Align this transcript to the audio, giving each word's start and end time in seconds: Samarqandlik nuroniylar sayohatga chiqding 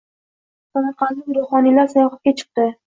Samarqandlik 0.77 1.31
nuroniylar 1.37 1.95
sayohatga 1.97 2.39
chiqding 2.43 2.79